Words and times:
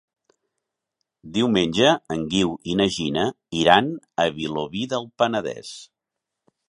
Diumenge 1.35 1.91
en 2.15 2.23
Guiu 2.31 2.55
i 2.73 2.77
na 2.79 2.87
Gina 2.95 3.27
iran 3.61 3.93
a 4.25 4.29
Vilobí 4.39 4.89
del 4.95 5.07
Penedès. 5.23 5.75